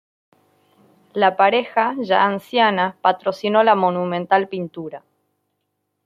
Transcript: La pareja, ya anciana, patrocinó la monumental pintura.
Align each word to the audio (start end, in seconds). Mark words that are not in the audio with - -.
La 1.13 1.37
pareja, 1.37 1.93
ya 1.99 2.25
anciana, 2.25 2.97
patrocinó 3.03 3.61
la 3.61 3.75
monumental 3.75 4.49
pintura. 4.49 5.03